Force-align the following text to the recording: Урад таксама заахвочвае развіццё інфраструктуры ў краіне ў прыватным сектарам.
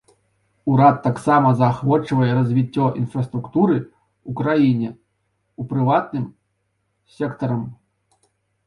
Урад 0.69 0.95
таксама 1.07 1.51
заахвочвае 1.59 2.29
развіццё 2.39 2.85
інфраструктуры 3.01 3.77
ў 4.29 4.31
краіне 4.41 4.89
ў 4.95 5.61
прыватным 5.77 6.25
сектарам. 7.21 7.63